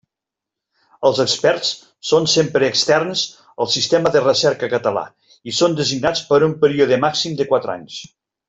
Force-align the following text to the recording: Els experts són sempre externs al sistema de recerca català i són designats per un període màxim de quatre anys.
Els 1.09 1.19
experts 1.23 1.73
són 2.13 2.25
sempre 2.31 2.69
externs 2.73 3.25
al 3.65 3.71
sistema 3.75 4.15
de 4.17 4.25
recerca 4.27 4.71
català 4.75 5.05
i 5.53 5.57
són 5.63 5.79
designats 5.85 6.27
per 6.33 6.45
un 6.51 6.57
període 6.65 7.03
màxim 7.09 7.41
de 7.43 7.51
quatre 7.55 7.77
anys. 7.81 8.05